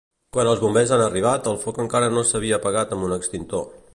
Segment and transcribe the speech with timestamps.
[0.35, 3.71] Quan els Bombers han arribat el foc encara no s'havia apagat amb un extintor.